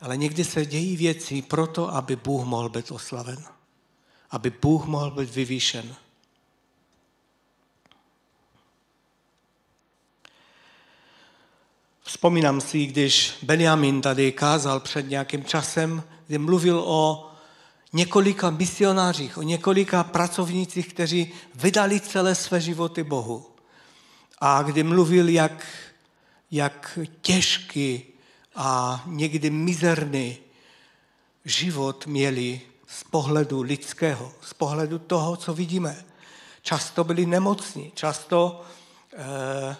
[0.00, 3.44] Ale někdy se dějí věci proto, aby Bůh mohl být oslaven.
[4.30, 5.94] Aby Bůh mohl být vyvýšen.
[12.06, 17.30] Vzpomínám si, když Benjamin tady kázal před nějakým časem, kdy mluvil o
[17.92, 23.46] několika misionářích, o několika pracovnících, kteří vydali celé své životy Bohu.
[24.38, 25.66] A kdy mluvil, jak,
[26.50, 28.02] jak těžký
[28.54, 30.38] a někdy mizerný
[31.44, 36.04] život měli z pohledu lidského, z pohledu toho, co vidíme.
[36.62, 38.62] Často byli nemocní, často
[39.12, 39.76] e,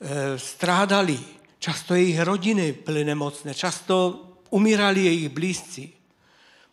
[0.00, 1.20] e, strádali,
[1.60, 5.92] často jejich rodiny byly nemocné, často umírali jejich blízcí.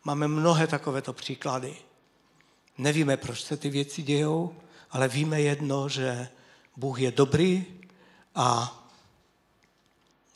[0.04, 1.76] Máme mnohé takovéto příklady.
[2.78, 4.56] Nevíme, proč se ty věci dějou,
[4.92, 6.30] ale víme jedno, že
[6.78, 7.66] Bůh je dobrý
[8.36, 8.74] a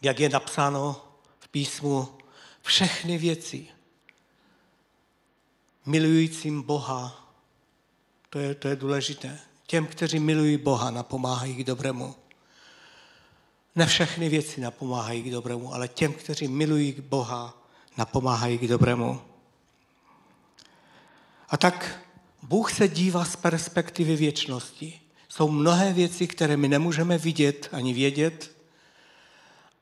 [0.01, 1.01] jak je napsáno
[1.39, 2.07] v písmu,
[2.61, 3.67] všechny věci
[5.85, 7.33] milujícím Boha,
[8.29, 12.15] to je, to je důležité, těm, kteří milují Boha, napomáhají k dobrému.
[13.75, 17.57] Ne všechny věci napomáhají k dobrému, ale těm, kteří milují Boha,
[17.97, 19.21] napomáhají k dobrému.
[21.49, 21.99] A tak
[22.43, 25.01] Bůh se dívá z perspektivy věčnosti.
[25.29, 28.55] Jsou mnohé věci, které my nemůžeme vidět ani vědět.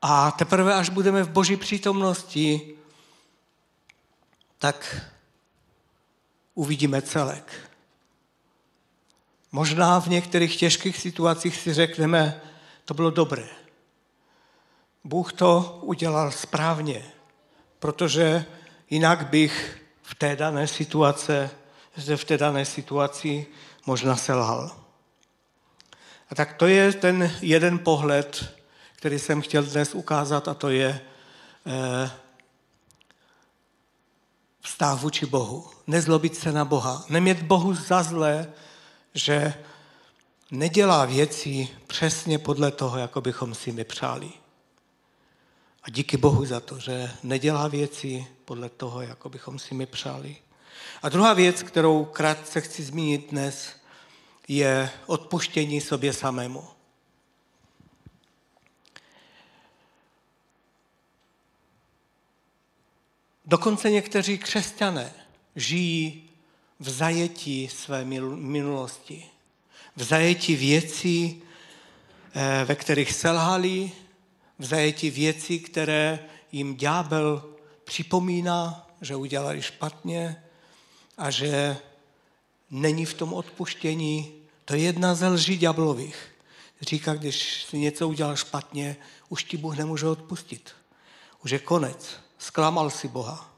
[0.02, 2.74] A teprve, až budeme v Boží přítomnosti,
[4.58, 5.06] tak
[6.54, 7.70] uvidíme celek.
[9.52, 12.40] Možná v některých těžkých situacích si řekneme,
[12.84, 13.59] to bylo dobré.
[15.04, 17.04] Bůh to udělal správně,
[17.78, 18.44] protože
[18.90, 21.50] jinak bych v té dané situace,
[22.16, 23.46] v té dané situaci
[23.86, 24.76] možná selhal.
[26.30, 28.54] A tak to je ten jeden pohled,
[28.96, 31.00] který jsem chtěl dnes ukázat, a to je
[31.66, 32.10] eh,
[34.60, 35.70] vztah vůči Bohu.
[35.86, 37.04] Nezlobit se na Boha.
[37.08, 38.52] Nemět Bohu za zlé,
[39.14, 39.54] že
[40.50, 44.30] nedělá věci přesně podle toho, jako bychom si my přáli.
[45.82, 50.36] A díky Bohu za to, že nedělá věci podle toho, jako bychom si my přáli.
[51.02, 53.76] A druhá věc, kterou krátce chci zmínit dnes,
[54.48, 56.64] je odpuštění sobě samému.
[63.44, 65.12] Dokonce někteří křesťané
[65.56, 66.30] žijí
[66.80, 69.26] v zajetí své minulosti,
[69.96, 71.42] v zajetí věcí,
[72.34, 73.92] eh, ve kterých selhali,
[74.60, 76.18] v zajetí věcí, které
[76.52, 77.44] jim ďábel
[77.84, 80.44] připomíná, že udělali špatně
[81.18, 81.76] a že
[82.70, 84.32] není v tom odpuštění.
[84.64, 86.16] To je jedna ze lží ďáblových.
[86.80, 88.96] Říká, když si něco udělal špatně,
[89.28, 90.70] už ti Bůh nemůže odpustit.
[91.44, 93.50] Už je konec zklamal si Boha.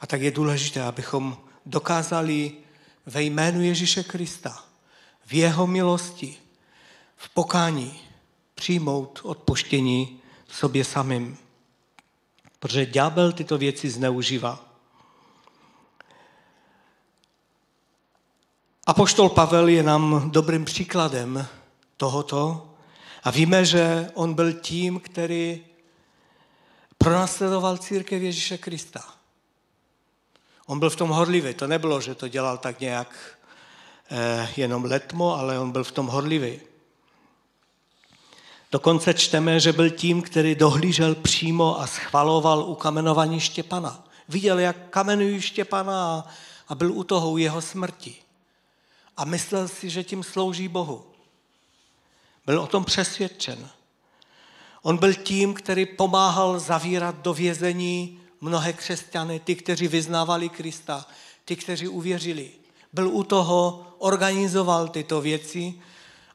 [0.00, 2.52] A tak je důležité, abychom dokázali
[3.06, 4.64] ve jménu Ježíše Krista,
[5.26, 6.36] v jeho milosti,
[7.16, 8.03] v pokání
[8.54, 11.38] přijmout odpuštění sobě samým.
[12.58, 14.64] Protože ďábel tyto věci zneužívá.
[18.86, 21.46] Apoštol Pavel je nám dobrým příkladem
[21.96, 22.70] tohoto
[23.22, 25.64] a víme, že on byl tím, který
[26.98, 29.00] pronásledoval církev Ježíše Krista.
[30.66, 31.54] On byl v tom horlivý.
[31.54, 33.38] To nebylo, že to dělal tak nějak
[34.10, 36.60] eh, jenom letmo, ale on byl v tom horlivý.
[38.74, 44.04] Dokonce čteme, že byl tím, který dohlížel přímo a schvaloval ukamenování Štěpana.
[44.28, 46.26] Viděl, jak kamenují Štěpana
[46.68, 48.14] a byl u toho u jeho smrti.
[49.16, 51.04] A myslel si, že tím slouží Bohu.
[52.46, 53.68] Byl o tom přesvědčen.
[54.82, 61.06] On byl tím, který pomáhal zavírat do vězení mnohé křesťany, ty, kteří vyznávali Krista,
[61.44, 62.50] ty, kteří uvěřili.
[62.92, 65.74] Byl u toho, organizoval tyto věci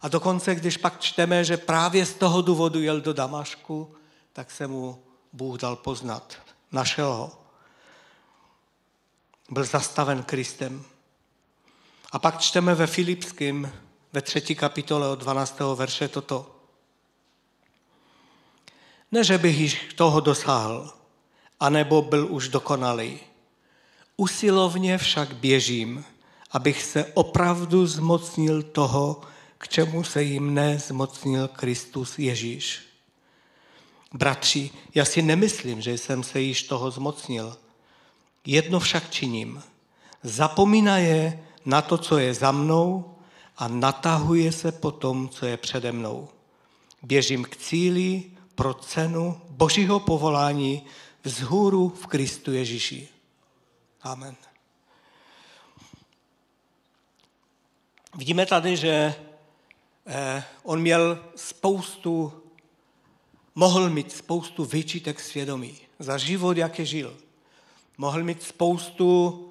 [0.01, 3.95] a dokonce, když pak čteme, že právě z toho důvodu jel do Damašku,
[4.33, 6.35] tak se mu Bůh dal poznat.
[6.71, 7.31] Našel ho.
[9.49, 10.83] Byl zastaven Kristem.
[12.11, 13.71] A pak čteme ve Filipském,
[14.13, 15.59] ve třetí kapitole od 12.
[15.75, 16.55] verše toto.
[19.11, 20.93] Ne, že bych již toho dosáhl,
[21.59, 23.19] anebo byl už dokonalý.
[24.17, 26.05] Usilovně však běžím,
[26.51, 29.21] abych se opravdu zmocnil toho,
[29.59, 32.79] k čemu se jim nezmocnil Kristus Ježíš.
[34.13, 37.57] Bratři, já si nemyslím, že jsem se již toho zmocnil.
[38.45, 39.63] Jedno však činím.
[40.23, 43.15] Zapomínaje na to, co je za mnou
[43.57, 46.29] a natahuje se po tom, co je přede mnou.
[47.03, 48.23] Běžím k cíli,
[48.55, 50.85] pro cenu božího povolání
[51.23, 53.07] vzhůru v Kristu Ježíši.
[54.01, 54.35] Amen.
[58.15, 59.15] Vidíme tady, že
[60.63, 62.33] on měl spoustu
[63.59, 67.17] mohl mít spoustu výčitek svědomí za život, jak je žil.
[67.97, 69.45] Mohl mít spoustu,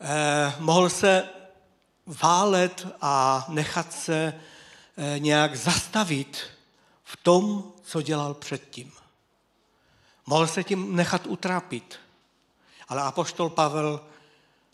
[0.00, 1.28] eh, mohl se
[2.06, 4.40] válet a nechat se
[4.96, 6.38] eh, nějak zastavit
[7.04, 8.92] v tom, co dělal předtím.
[10.26, 11.98] Mohl se tím nechat utrápit.
[12.88, 14.00] Ale apoštol Pavel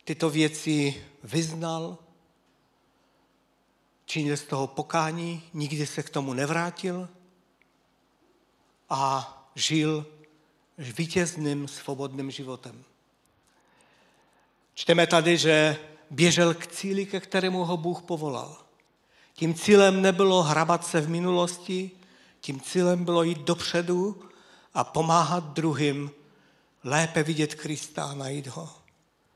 [0.04, 1.98] tyto věci vyznal,
[4.12, 7.08] činil z toho pokání, nikdy se k tomu nevrátil
[8.90, 9.00] a
[9.54, 10.06] žil
[10.78, 12.84] vítězným, svobodným životem.
[14.74, 15.76] Čteme tady, že
[16.10, 18.56] běžel k cíli, ke kterému ho Bůh povolal.
[19.34, 21.90] Tím cílem nebylo hrabat se v minulosti,
[22.40, 24.28] tím cílem bylo jít dopředu
[24.74, 26.10] a pomáhat druhým
[26.84, 28.68] lépe vidět Krista a najít ho.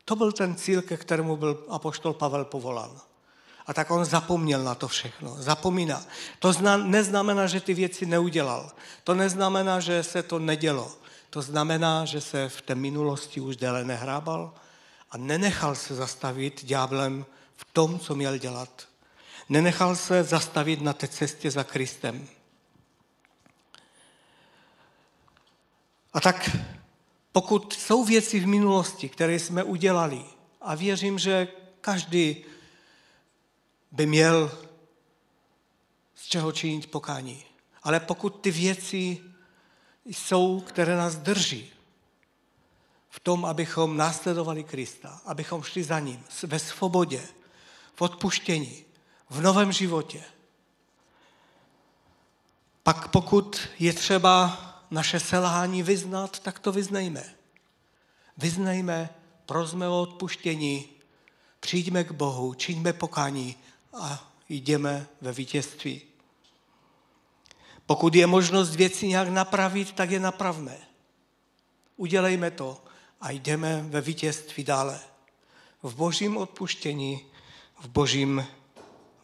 [0.04, 3.00] To byl ten cíl, ke kterému byl apoštol Pavel povolán.
[3.66, 5.36] A tak on zapomněl na to všechno.
[5.38, 6.02] Zapomíná.
[6.38, 8.72] To zna, neznamená, že ty věci neudělal.
[9.04, 10.92] To neznamená, že se to nedělo.
[11.30, 14.54] To znamená, že se v té minulosti už déle nehrábal
[15.10, 18.88] a nenechal se zastavit ďáblem v tom, co měl dělat.
[19.48, 22.28] Nenechal se zastavit na té cestě za Kristem.
[26.12, 26.56] A tak
[27.32, 30.24] pokud jsou věci v minulosti, které jsme udělali,
[30.60, 31.48] a věřím, že
[31.80, 32.44] každý
[33.96, 34.58] by měl
[36.14, 37.44] z čeho činit pokání.
[37.82, 39.22] Ale pokud ty věci
[40.04, 41.70] jsou, které nás drží
[43.08, 47.22] v tom, abychom následovali Krista, abychom šli za ním ve svobodě,
[47.94, 48.84] v odpuštění,
[49.30, 50.24] v novém životě,
[52.82, 54.58] pak pokud je třeba
[54.90, 57.34] naše selhání vyznat, tak to vyznejme.
[58.36, 59.10] Vyznejme,
[59.46, 60.88] prosme o odpuštění,
[61.60, 63.56] přijďme k Bohu, čiňme pokání
[63.96, 66.02] a jdeme ve vítězství.
[67.86, 70.78] Pokud je možnost věci nějak napravit, tak je napravme.
[71.96, 72.84] Udělejme to
[73.20, 75.00] a jdeme ve vítězství dále.
[75.82, 77.26] V božím odpuštění,
[77.80, 78.46] v božím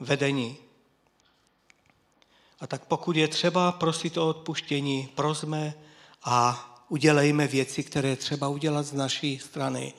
[0.01, 0.57] vedení.
[2.61, 5.75] A tak pokud je třeba prosit o odpuštění, prosme
[6.23, 9.95] a udělejme věci, které je třeba udělat z naší strany,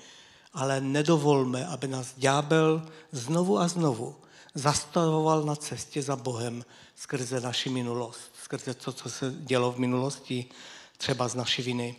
[0.53, 4.22] ale nedovolme, aby nás ďábel znovu a znovu
[4.53, 10.45] zastavoval na cestě za Bohem skrze naši minulost, skrze to, co se dělo v minulosti,
[10.97, 11.95] třeba z naší viny.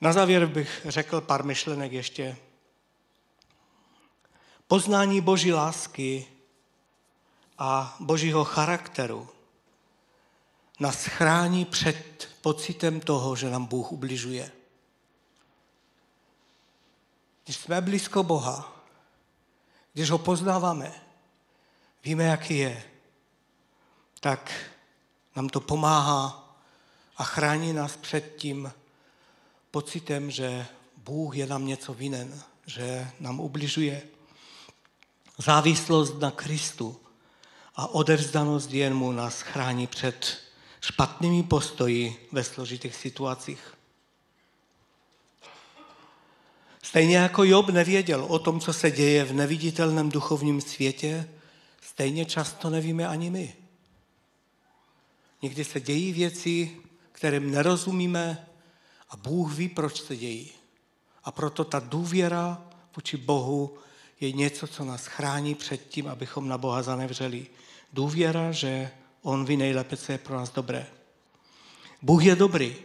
[0.00, 2.36] Na závěr bych řekl pár myšlenek ještě.
[4.68, 6.26] Poznání Boží lásky
[7.58, 9.28] a Božího charakteru
[10.80, 14.55] nás chrání před pocitem toho, že nám Bůh ubližuje.
[17.46, 18.82] Když jsme blízko Boha,
[19.92, 20.92] když ho poznáváme,
[22.04, 22.82] víme, jaký je,
[24.20, 24.52] tak
[25.36, 26.54] nám to pomáhá
[27.16, 28.72] a chrání nás před tím
[29.70, 30.66] pocitem, že
[30.96, 34.02] Bůh je nám něco vinen, že nám ubližuje.
[35.38, 37.00] Závislost na Kristu
[37.76, 40.38] a odevzdanost mu nás chrání před
[40.80, 43.75] špatnými postoji ve složitých situacích.
[46.86, 51.28] Stejně jako Job nevěděl o tom, co se děje v neviditelném duchovním světě,
[51.80, 53.54] stejně často nevíme ani my.
[55.42, 56.76] Někdy se dějí věci,
[57.12, 58.46] kterým nerozumíme
[59.10, 60.50] a Bůh ví, proč se dějí.
[61.24, 62.62] A proto ta důvěra
[62.96, 63.78] vůči Bohu
[64.20, 67.46] je něco, co nás chrání před tím, abychom na Boha zanevřeli.
[67.92, 68.90] Důvěra, že
[69.22, 70.86] On ví nejlépe, co je pro nás dobré.
[72.02, 72.76] Bůh je dobrý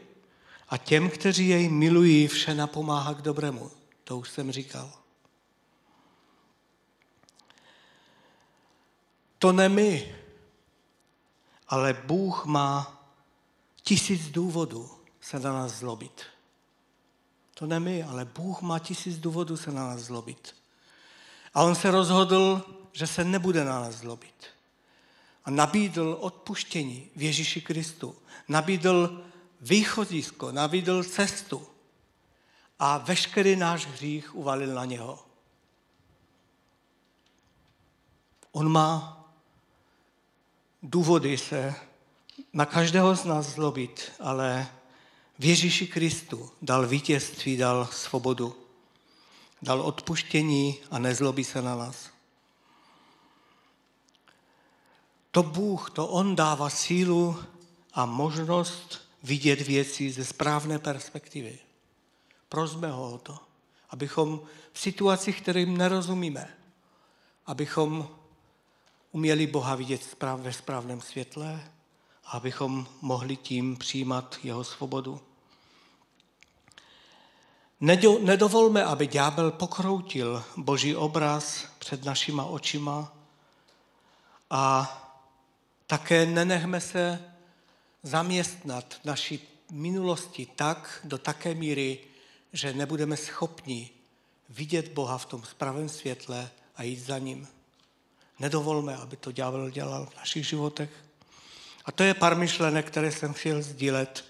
[0.70, 3.72] a těm, kteří jej milují, vše napomáhá k dobrému.
[4.12, 4.94] To už jsem říkal.
[9.40, 10.16] To ne my,
[11.68, 13.02] ale Bůh má
[13.82, 14.92] tisíc důvodů
[15.22, 16.22] se na nás zlobit.
[17.54, 20.56] To ne my, ale Bůh má tisíc důvodů se na nás zlobit.
[21.54, 24.46] A on se rozhodl, že se nebude na nás zlobit.
[25.46, 28.16] A nabídl odpuštění v Ježíši Kristu.
[28.48, 29.26] Nabídl
[29.62, 31.71] východisko, nabídl cestu.
[32.82, 35.20] A veškerý náš hřích uvalil na něho.
[38.52, 39.24] On má
[40.84, 41.76] důvody se
[42.54, 44.68] na každého z nás zlobit, ale
[45.40, 48.56] v Ježíši Kristu dal vítězství, dal svobodu
[49.62, 52.10] dal odpuštění a nezlobí se na nás.
[55.32, 57.44] To Bůh, to On dává sílu
[57.94, 61.60] a možnost vidět věci ze správné perspektivy.
[62.52, 63.40] Prosme ho o to,
[63.90, 64.42] abychom
[64.74, 66.58] v situacích, kterým nerozumíme,
[67.46, 68.10] abychom
[69.12, 71.72] uměli Boha vidět ve správném světle,
[72.26, 75.22] abychom mohli tím přijímat jeho svobodu.
[78.20, 83.14] Nedovolme, aby ďábel pokroutil boží obraz před našima očima
[84.50, 84.92] a
[85.88, 87.34] také nenechme se
[88.04, 92.11] zaměstnat naší minulosti tak, do také míry,
[92.54, 93.90] že nebudeme schopni
[94.50, 97.48] vidět Boha v tom spravém světle a jít za ním.
[98.40, 100.90] Nedovolme, aby to ďábel dělal v našich životech.
[101.86, 104.26] A to je pár myšlenek, které jsem chtěl sdílet.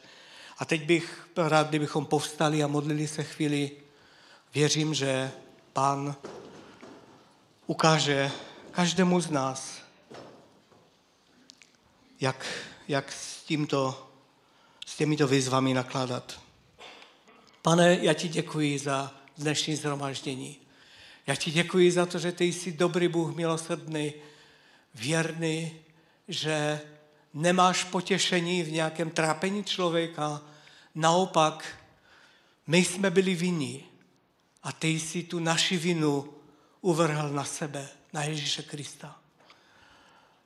[0.57, 3.71] A teď bych rád, kdybychom povstali a modlili se chvíli.
[4.53, 5.31] Věřím, že
[5.73, 6.15] Pán
[7.67, 8.31] ukáže
[8.71, 9.81] každému z nás,
[12.21, 12.45] jak,
[12.87, 14.11] jak s, tímto,
[14.85, 16.39] s těmito výzvami nakládat.
[17.61, 20.57] Pane, já ti děkuji za dnešní zhromaždění.
[21.27, 24.13] Já ti děkuji za to, že ty jsi dobrý Bůh, milosrdný,
[24.95, 25.71] věrný,
[26.27, 26.81] že
[27.33, 30.41] nemáš potěšení v nějakém trápení člověka.
[30.95, 31.77] Naopak,
[32.67, 33.85] my jsme byli vinní
[34.63, 36.33] a ty jsi tu naši vinu
[36.81, 39.19] uvrhl na sebe, na Ježíše Krista.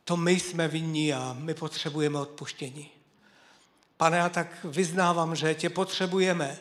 [0.04, 2.90] To my jsme vinní a my potřebujeme odpuštění.
[3.98, 6.60] Pane, já tak vyznávám, že tě potřebujeme.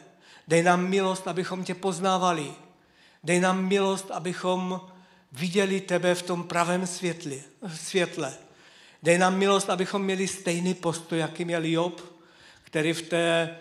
[0.49, 2.53] Dej nám milost, abychom tě poznávali.
[3.24, 4.80] Dej nám milost, abychom
[5.32, 7.36] viděli tebe v tom pravém světle.
[7.74, 8.34] světle.
[9.03, 12.01] Dej nám milost, abychom měli stejný postoj, jaký měl Job,
[12.62, 13.57] který v té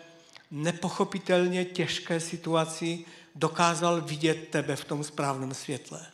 [0.52, 3.06] nepochopitelně těžké situaci
[3.36, 6.06] dokázal vidět tebe v tom správném světle.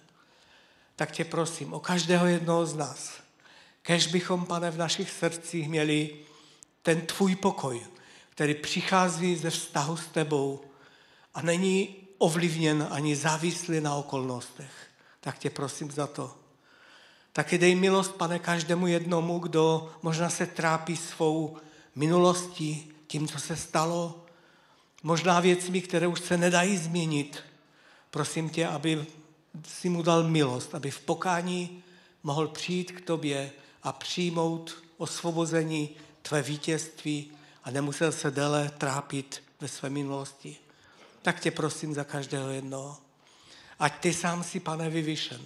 [0.95, 3.11] Tak tě prosím o každého jednoho z nás.
[3.81, 6.15] Kež bychom, pane, v našich srdcích měli
[6.83, 7.81] ten tvůj pokoj,
[8.39, 10.61] který přichází ze vztahu s tebou
[11.33, 14.71] a není ovlivněn ani závislý na okolnostech.
[15.19, 16.35] Tak tě prosím za to.
[17.33, 21.57] Taky dej milost, pane, každému jednomu, kdo možná se trápí svou
[21.95, 24.25] minulostí, tím, co se stalo,
[25.03, 27.43] možná věcmi, které už se nedají změnit.
[28.09, 29.05] Prosím tě, aby
[29.67, 31.83] si mu dal milost, aby v pokání
[32.23, 33.51] mohl přijít k tobě
[33.83, 35.89] a přijmout osvobození
[36.21, 37.31] tvé vítězství
[37.69, 40.57] a nemusel se déle trápit ve své minulosti.
[41.21, 42.97] Tak tě prosím za každého jednoho.
[43.79, 45.41] Ať ty sám si, pane, vyvyšen.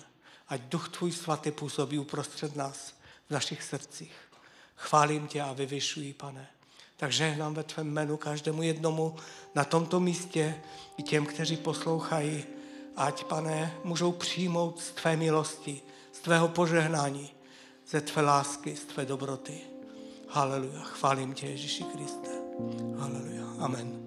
[0.48, 2.94] Ať duch tvůj svatý působí uprostřed nás
[3.28, 4.16] v našich srdcích.
[4.76, 6.48] Chválím tě a vyvyšuji, pane.
[6.98, 9.16] Takže nám ve tvém jménu každému jednomu
[9.56, 10.62] na tomto místě
[10.98, 12.46] i těm, kteří poslouchají,
[12.96, 17.32] ať, pane, můžou přijmout z tvé milosti, z tvého požehnání,
[17.88, 19.73] ze tvé lásky, z tvé dobroty.
[20.34, 20.82] Haleluja.
[20.84, 22.30] Chválím tě, Ježíši Kriste.
[22.98, 23.46] Haleluja.
[23.60, 24.03] Amen.